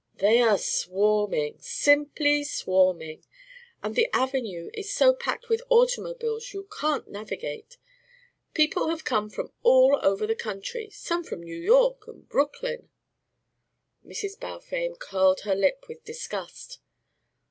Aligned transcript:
"They 0.15 0.39
are 0.41 0.57
swarming, 0.57 1.59
simply 1.59 2.43
swarming. 2.43 3.23
And 3.83 3.93
the 3.93 4.09
avenue 4.13 4.71
is 4.73 4.91
so 4.91 5.13
packed 5.13 5.47
with 5.47 5.61
automobiles 5.69 6.53
you 6.53 6.67
can't 6.79 7.07
navigate. 7.07 7.77
People 8.55 8.89
have 8.89 9.05
come 9.05 9.29
from 9.29 9.53
all 9.61 9.99
over 10.01 10.25
the 10.25 10.33
country 10.33 10.89
some 10.89 11.23
from 11.23 11.43
New 11.43 11.55
York 11.55 12.07
and 12.07 12.27
Brooklyn." 12.27 12.89
Mrs. 14.03 14.39
Balfame 14.39 14.95
curled 14.97 15.41
her 15.41 15.53
lip 15.53 15.85
with 15.87 16.03
disgust. 16.03 16.79